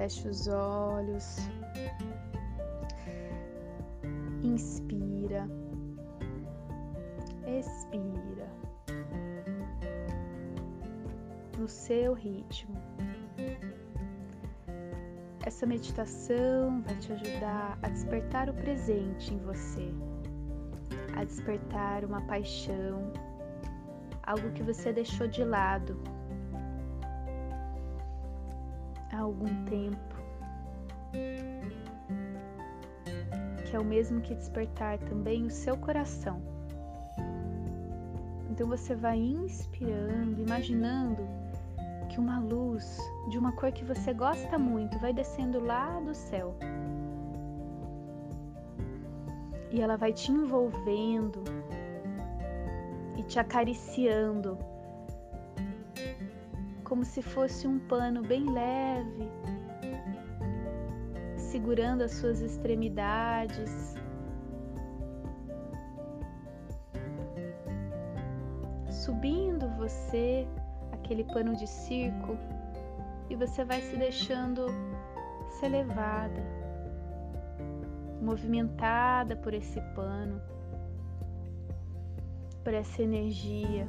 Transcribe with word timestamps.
Feche 0.00 0.28
os 0.28 0.48
olhos. 0.48 1.36
Inspira. 4.42 5.46
Expira. 7.46 8.48
No 11.58 11.68
seu 11.68 12.14
ritmo. 12.14 12.80
Essa 15.44 15.66
meditação 15.66 16.80
vai 16.80 16.96
te 16.96 17.12
ajudar 17.12 17.78
a 17.82 17.88
despertar 17.90 18.48
o 18.48 18.54
presente 18.54 19.34
em 19.34 19.38
você, 19.40 19.92
a 21.14 21.24
despertar 21.24 22.06
uma 22.06 22.22
paixão, 22.22 23.12
algo 24.22 24.50
que 24.52 24.62
você 24.62 24.94
deixou 24.94 25.28
de 25.28 25.44
lado 25.44 26.02
algum 29.20 29.64
tempo, 29.64 30.14
que 33.64 33.76
é 33.76 33.78
o 33.78 33.84
mesmo 33.84 34.20
que 34.20 34.34
despertar 34.34 34.98
também 34.98 35.44
o 35.44 35.50
seu 35.50 35.76
coração. 35.76 36.42
Então 38.50 38.66
você 38.68 38.94
vai 38.94 39.18
inspirando, 39.18 40.40
imaginando 40.40 41.26
que 42.10 42.18
uma 42.18 42.40
luz 42.40 42.98
de 43.30 43.38
uma 43.38 43.52
cor 43.52 43.70
que 43.72 43.84
você 43.84 44.12
gosta 44.12 44.58
muito 44.58 44.98
vai 44.98 45.12
descendo 45.12 45.64
lá 45.64 46.00
do 46.00 46.14
céu. 46.14 46.56
E 49.70 49.80
ela 49.80 49.96
vai 49.96 50.12
te 50.12 50.32
envolvendo 50.32 51.44
e 53.16 53.22
te 53.22 53.38
acariciando, 53.38 54.58
como 56.90 57.04
se 57.04 57.22
fosse 57.22 57.68
um 57.68 57.78
pano 57.78 58.20
bem 58.20 58.50
leve, 58.50 59.30
segurando 61.36 62.02
as 62.02 62.10
suas 62.10 62.40
extremidades. 62.40 63.94
Subindo 68.90 69.68
você 69.76 70.48
aquele 70.90 71.22
pano 71.22 71.54
de 71.54 71.68
circo 71.68 72.36
e 73.28 73.36
você 73.36 73.64
vai 73.64 73.80
se 73.82 73.96
deixando 73.96 74.66
ser 75.60 75.68
levada, 75.68 76.42
movimentada 78.20 79.36
por 79.36 79.54
esse 79.54 79.80
pano, 79.94 80.42
por 82.64 82.74
essa 82.74 83.00
energia. 83.00 83.86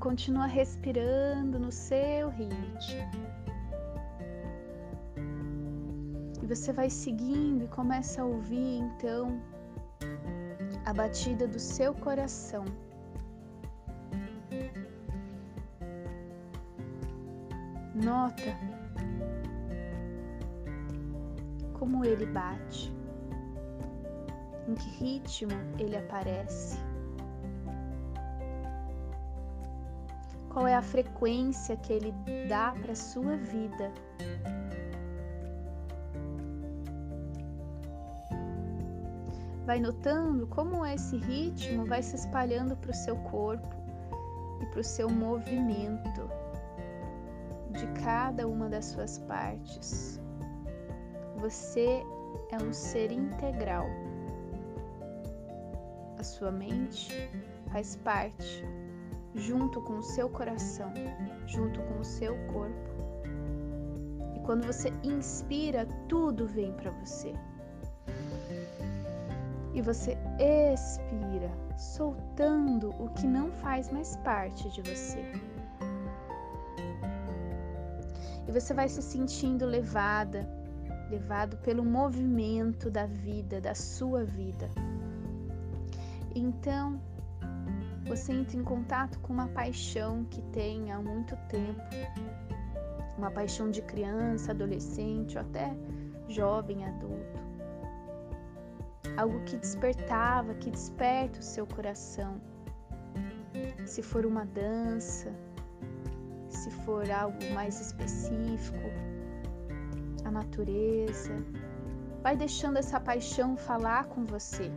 Continua 0.00 0.46
respirando 0.46 1.58
no 1.58 1.70
seu 1.70 2.30
ritmo. 2.30 3.20
E 6.42 6.46
você 6.46 6.72
vai 6.72 6.88
seguindo 6.88 7.64
e 7.64 7.68
começa 7.68 8.22
a 8.22 8.24
ouvir 8.24 8.78
então 8.78 9.40
a 10.86 10.94
batida 10.94 11.46
do 11.46 11.58
seu 11.58 11.92
coração. 11.94 12.64
Nota 17.94 18.56
como 21.78 22.04
ele 22.04 22.26
bate, 22.26 22.92
em 24.66 24.74
que 24.74 24.88
ritmo 25.02 25.52
ele 25.78 25.96
aparece, 25.96 26.78
qual 30.60 30.68
é 30.68 30.74
a 30.74 30.82
frequência 30.82 31.74
que 31.74 31.90
ele 31.90 32.14
dá 32.46 32.74
para 32.82 32.94
sua 32.94 33.34
vida. 33.34 33.90
Vai 39.64 39.80
notando 39.80 40.46
como 40.48 40.84
esse 40.84 41.16
ritmo 41.16 41.86
vai 41.86 42.02
se 42.02 42.14
espalhando 42.14 42.76
para 42.76 42.90
o 42.90 42.94
seu 42.94 43.16
corpo 43.16 43.74
e 44.60 44.66
para 44.66 44.80
o 44.80 44.84
seu 44.84 45.08
movimento 45.08 46.28
de 47.70 47.86
cada 48.04 48.46
uma 48.46 48.68
das 48.68 48.84
suas 48.84 49.16
partes. 49.20 50.20
Você 51.38 52.04
é 52.50 52.62
um 52.62 52.70
ser 52.70 53.10
integral. 53.10 53.86
A 56.18 56.22
sua 56.22 56.52
mente 56.52 57.30
faz 57.72 57.96
parte, 57.96 58.62
junto 59.34 59.80
com 59.80 59.98
o 59.98 60.02
seu 60.02 60.28
coração, 60.28 60.92
junto 61.46 61.80
com 61.82 62.00
o 62.00 62.04
seu 62.04 62.36
corpo. 62.52 62.90
E 64.36 64.40
quando 64.40 64.66
você 64.66 64.92
inspira, 65.02 65.86
tudo 66.08 66.46
vem 66.46 66.72
para 66.72 66.90
você. 66.90 67.34
E 69.72 69.80
você 69.80 70.18
expira, 70.74 71.50
soltando 71.78 72.90
o 72.98 73.08
que 73.10 73.26
não 73.26 73.52
faz 73.52 73.90
mais 73.90 74.16
parte 74.16 74.68
de 74.70 74.82
você 74.82 75.24
e 78.50 78.52
você 78.52 78.74
vai 78.74 78.88
se 78.88 79.00
sentindo 79.00 79.64
levada, 79.64 80.44
levado 81.08 81.56
pelo 81.58 81.84
movimento 81.84 82.90
da 82.90 83.06
vida, 83.06 83.60
da 83.60 83.76
sua 83.76 84.24
vida. 84.24 84.68
Então, 86.34 87.00
você 88.10 88.32
entra 88.32 88.56
em 88.56 88.64
contato 88.64 89.20
com 89.20 89.32
uma 89.32 89.46
paixão 89.46 90.24
que 90.24 90.42
tem 90.50 90.90
há 90.90 90.98
muito 90.98 91.36
tempo, 91.48 91.80
uma 93.16 93.30
paixão 93.30 93.70
de 93.70 93.80
criança, 93.82 94.50
adolescente 94.50 95.38
ou 95.38 95.42
até 95.42 95.72
jovem 96.28 96.84
adulto. 96.84 97.38
Algo 99.16 99.38
que 99.44 99.56
despertava, 99.56 100.54
que 100.54 100.72
desperta 100.72 101.38
o 101.38 101.42
seu 101.42 101.64
coração. 101.68 102.40
Se 103.86 104.02
for 104.02 104.26
uma 104.26 104.44
dança, 104.44 105.32
se 106.48 106.68
for 106.82 107.08
algo 107.12 107.38
mais 107.54 107.80
específico, 107.80 108.90
a 110.24 110.32
natureza. 110.32 111.32
Vai 112.24 112.36
deixando 112.36 112.76
essa 112.76 112.98
paixão 112.98 113.56
falar 113.56 114.06
com 114.06 114.24
você 114.24 114.72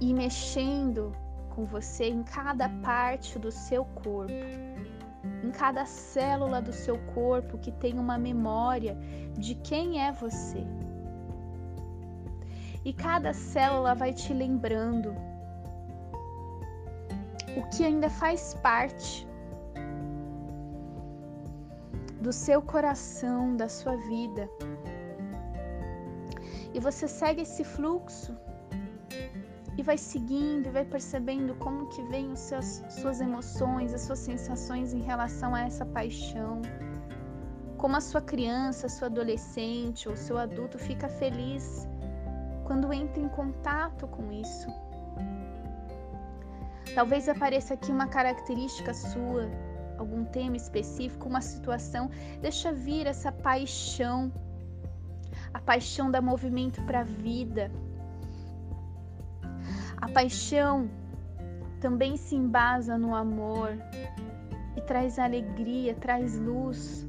e 0.00 0.14
mexendo 0.14 1.12
com 1.50 1.64
você 1.64 2.08
em 2.08 2.22
cada 2.22 2.68
parte 2.82 3.38
do 3.38 3.50
seu 3.50 3.84
corpo, 3.84 4.32
em 5.42 5.50
cada 5.50 5.84
célula 5.84 6.62
do 6.62 6.72
seu 6.72 6.98
corpo 7.14 7.58
que 7.58 7.72
tem 7.72 7.98
uma 7.98 8.16
memória 8.16 8.96
de 9.36 9.54
quem 9.56 10.00
é 10.00 10.12
você. 10.12 10.64
E 12.84 12.92
cada 12.92 13.32
célula 13.32 13.94
vai 13.94 14.12
te 14.12 14.32
lembrando 14.32 15.14
o 17.56 17.68
que 17.70 17.84
ainda 17.84 18.08
faz 18.08 18.54
parte 18.54 19.26
do 22.20 22.32
seu 22.32 22.62
coração, 22.62 23.56
da 23.56 23.68
sua 23.68 23.96
vida. 23.96 24.48
E 26.72 26.80
você 26.80 27.08
segue 27.08 27.42
esse 27.42 27.64
fluxo 27.64 28.36
e 29.78 29.82
vai 29.82 29.96
seguindo 29.96 30.66
e 30.66 30.70
vai 30.70 30.84
percebendo 30.84 31.54
como 31.54 31.86
que 31.86 32.02
vem 32.02 32.32
os 32.32 32.40
seus, 32.40 32.82
suas 32.90 33.20
emoções, 33.20 33.94
as 33.94 34.00
suas 34.00 34.18
sensações 34.18 34.92
em 34.92 35.00
relação 35.00 35.54
a 35.54 35.60
essa 35.60 35.86
paixão. 35.86 36.60
Como 37.76 37.94
a 37.94 38.00
sua 38.00 38.20
criança, 38.20 38.86
a 38.86 38.90
sua 38.90 39.06
adolescente 39.06 40.08
ou 40.08 40.16
seu 40.16 40.36
adulto 40.36 40.76
fica 40.80 41.08
feliz 41.08 41.86
quando 42.64 42.92
entra 42.92 43.22
em 43.22 43.28
contato 43.28 44.08
com 44.08 44.32
isso. 44.32 44.66
Talvez 46.92 47.28
apareça 47.28 47.74
aqui 47.74 47.92
uma 47.92 48.08
característica 48.08 48.92
sua 48.92 49.48
algum 49.96 50.24
tema 50.24 50.56
específico, 50.56 51.28
uma 51.28 51.40
situação, 51.40 52.10
deixa 52.40 52.72
vir 52.72 53.06
essa 53.06 53.30
paixão, 53.30 54.32
a 55.54 55.60
paixão 55.60 56.10
da 56.10 56.20
movimento 56.20 56.82
para 56.82 57.00
a 57.00 57.04
vida. 57.04 57.70
A 60.00 60.08
paixão 60.08 60.90
também 61.80 62.16
se 62.16 62.34
embasa 62.34 62.96
no 62.98 63.14
amor 63.14 63.76
e 64.76 64.80
traz 64.80 65.18
alegria, 65.18 65.94
traz 65.94 66.38
luz. 66.38 67.06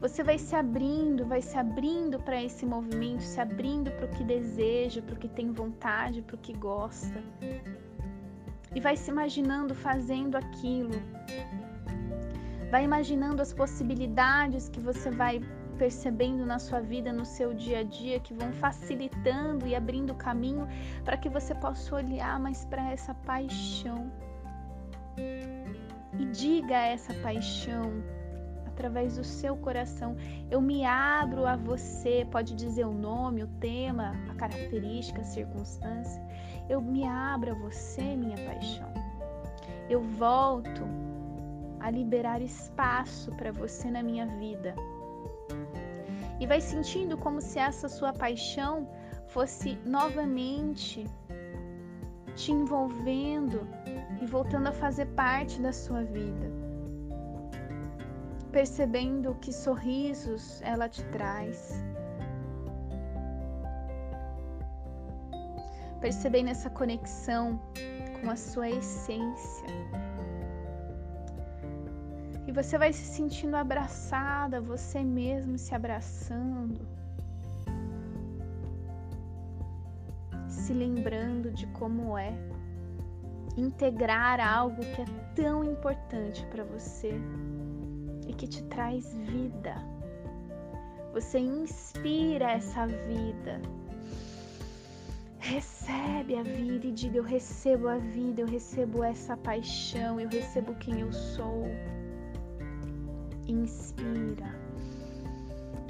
Você 0.00 0.22
vai 0.22 0.38
se 0.38 0.54
abrindo, 0.54 1.24
vai 1.24 1.40
se 1.40 1.56
abrindo 1.56 2.18
para 2.20 2.42
esse 2.42 2.66
movimento, 2.66 3.22
se 3.22 3.40
abrindo 3.40 3.90
para 3.92 4.06
o 4.06 4.10
que 4.10 4.24
deseja, 4.24 5.00
para 5.00 5.14
o 5.14 5.18
que 5.18 5.28
tem 5.28 5.50
vontade, 5.52 6.20
para 6.20 6.36
o 6.36 6.38
que 6.38 6.52
gosta. 6.52 7.22
E 8.74 8.80
vai 8.80 8.96
se 8.96 9.10
imaginando 9.10 9.74
fazendo 9.74 10.36
aquilo 10.36 11.00
Vai 12.74 12.82
imaginando 12.82 13.40
as 13.40 13.52
possibilidades 13.52 14.68
que 14.68 14.80
você 14.80 15.08
vai 15.08 15.40
percebendo 15.74 16.46
na 16.46 16.58
sua 16.58 16.80
vida, 16.80 17.12
no 17.12 17.24
seu 17.24 17.52
dia 17.54 17.80
a 17.80 17.82
dia, 17.82 18.20
que 18.20 18.32
vão 18.32 18.52
facilitando 18.52 19.66
e 19.66 19.74
abrindo 19.74 20.14
caminho 20.14 20.66
para 21.04 21.16
que 21.16 21.28
você 21.28 21.54
possa 21.54 21.96
olhar 21.96 22.38
mais 22.40 22.64
para 22.64 22.90
essa 22.90 23.14
paixão. 23.14 24.10
e 26.16 26.24
diga 26.26 26.76
essa 26.76 27.12
paixão 27.14 28.02
através 28.66 29.16
do 29.16 29.24
seu 29.24 29.56
coração. 29.56 30.16
Eu 30.50 30.60
me 30.60 30.84
abro 30.84 31.46
a 31.46 31.56
você, 31.56 32.26
pode 32.30 32.54
dizer 32.54 32.84
o 32.84 32.92
nome, 32.92 33.42
o 33.42 33.48
tema, 33.60 34.14
a 34.28 34.34
característica, 34.34 35.20
a 35.20 35.24
circunstância. 35.24 36.22
Eu 36.68 36.80
me 36.80 37.06
abro 37.06 37.52
a 37.52 37.54
você, 37.54 38.16
minha 38.16 38.36
paixão. 38.36 38.92
Eu 39.88 40.02
volto 40.02 40.82
a 41.80 41.90
liberar 41.90 42.40
espaço 42.40 43.30
para 43.32 43.52
você 43.52 43.90
na 43.90 44.02
minha 44.02 44.26
vida. 44.26 44.74
E 46.40 46.46
vai 46.46 46.60
sentindo 46.60 47.16
como 47.16 47.40
se 47.40 47.58
essa 47.58 47.88
sua 47.88 48.12
paixão 48.12 48.88
fosse 49.26 49.78
novamente 49.84 51.06
te 52.34 52.52
envolvendo 52.52 53.66
e 54.20 54.26
voltando 54.26 54.68
a 54.68 54.72
fazer 54.72 55.06
parte 55.14 55.60
da 55.60 55.72
sua 55.72 56.02
vida. 56.02 56.50
Percebendo 58.50 59.36
que 59.40 59.52
sorrisos 59.52 60.60
ela 60.62 60.88
te 60.88 61.04
traz. 61.06 61.72
Percebendo 66.00 66.50
essa 66.50 66.70
conexão 66.70 67.60
com 68.20 68.30
a 68.30 68.36
sua 68.36 68.68
essência. 68.68 69.66
Você 72.54 72.78
vai 72.78 72.92
se 72.92 73.04
sentindo 73.04 73.56
abraçada, 73.56 74.60
você 74.60 75.02
mesmo 75.02 75.58
se 75.58 75.74
abraçando. 75.74 76.86
Se 80.46 80.72
lembrando 80.72 81.50
de 81.50 81.66
como 81.78 82.16
é 82.16 82.32
integrar 83.56 84.38
algo 84.38 84.80
que 84.80 85.02
é 85.02 85.04
tão 85.34 85.64
importante 85.64 86.46
para 86.46 86.62
você 86.62 87.14
e 88.28 88.32
que 88.32 88.46
te 88.46 88.62
traz 88.66 89.12
vida. 89.14 89.74
Você 91.12 91.40
inspira 91.40 92.52
essa 92.52 92.86
vida. 92.86 93.60
Recebe 95.40 96.36
a 96.36 96.42
vida 96.44 96.86
e 96.86 96.92
diga: 96.92 97.18
Eu 97.18 97.24
recebo 97.24 97.88
a 97.88 97.98
vida, 97.98 98.42
eu 98.42 98.46
recebo 98.46 99.02
essa 99.02 99.36
paixão, 99.36 100.20
eu 100.20 100.28
recebo 100.28 100.72
quem 100.76 101.00
eu 101.00 101.12
sou. 101.12 101.64
Inspira 103.46 104.64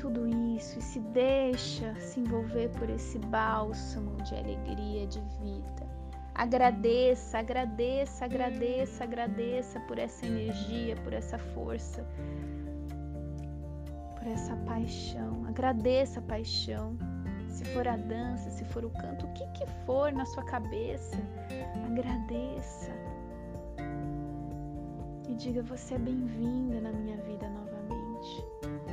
tudo 0.04 0.26
isso 0.54 0.78
e 0.78 0.82
se 0.82 1.00
deixa 1.00 1.94
se 1.98 2.20
envolver 2.20 2.68
por 2.78 2.90
esse 2.90 3.18
bálsamo 3.18 4.14
de 4.22 4.34
alegria, 4.34 5.06
de 5.06 5.18
vida. 5.40 5.88
Agradeça, 6.34 7.38
agradeça, 7.38 8.26
agradeça, 8.26 9.04
agradeça 9.04 9.80
por 9.80 9.98
essa 9.98 10.26
energia, 10.26 10.94
por 10.96 11.14
essa 11.14 11.38
força, 11.38 12.04
por 14.18 14.26
essa 14.26 14.54
paixão. 14.56 15.46
Agradeça 15.46 16.20
a 16.20 16.22
paixão. 16.22 16.98
Se 17.48 17.64
for 17.66 17.88
a 17.88 17.96
dança, 17.96 18.50
se 18.50 18.64
for 18.64 18.84
o 18.84 18.90
canto, 18.90 19.24
o 19.24 19.32
que, 19.32 19.46
que 19.52 19.66
for 19.86 20.12
na 20.12 20.26
sua 20.26 20.44
cabeça, 20.44 21.16
agradeça. 21.86 22.90
E 25.28 25.34
diga: 25.34 25.62
Você 25.62 25.94
é 25.94 25.98
bem-vinda 25.98 26.80
na 26.80 26.92
minha 26.92 27.16
vida 27.18 27.48
novamente. 27.48 28.44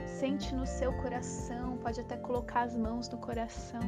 Sente 0.05 0.53
no 0.55 0.65
seu 0.65 0.93
coração, 1.01 1.77
pode 1.77 1.99
até 1.99 2.17
colocar 2.17 2.61
as 2.61 2.75
mãos 2.75 3.09
no 3.09 3.17
coração 3.17 3.81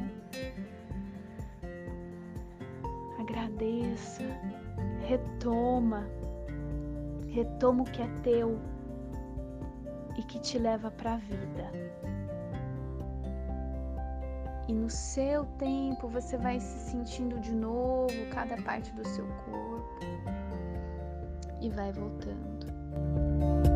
agradeça, 3.34 4.22
retoma, 5.06 6.06
retoma 7.28 7.82
o 7.82 7.84
que 7.84 8.02
é 8.02 8.08
teu 8.22 8.58
e 10.16 10.22
que 10.22 10.38
te 10.38 10.58
leva 10.58 10.90
para 10.90 11.14
a 11.14 11.16
vida. 11.16 11.72
E 14.68 14.72
no 14.72 14.88
seu 14.88 15.44
tempo 15.58 16.08
você 16.08 16.38
vai 16.38 16.58
se 16.58 16.90
sentindo 16.90 17.38
de 17.40 17.52
novo 17.52 18.14
cada 18.32 18.56
parte 18.62 18.90
do 18.92 19.06
seu 19.06 19.26
corpo 19.26 19.98
e 21.64 21.70
vai 21.70 21.90
voltando. 21.92 23.73